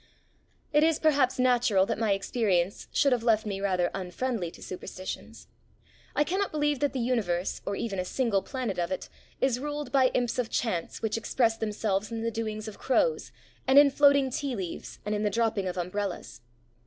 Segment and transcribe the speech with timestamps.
[0.73, 5.45] It is, perhaps, natural that my experience should have left me rather unfriendly to superstitions.
[6.15, 9.09] I cannot believe that the universe, or even a single planet of it,
[9.41, 13.31] is ruled by imps of chance which express themselves in the doings of crows,
[13.67, 16.41] and in floating tea leaves and in the dropping of umbrellas.